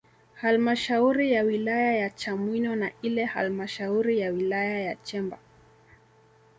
Halmashauri 0.33 1.31
ya 1.31 1.43
Wilaya 1.43 1.95
ya 1.97 2.09
Chamwino 2.09 2.75
na 2.75 2.91
ile 3.01 3.25
halmashauri 3.25 4.19
ya 4.19 4.31
wilaya 4.31 4.79
ya 4.79 4.95
Chemba 4.95 5.37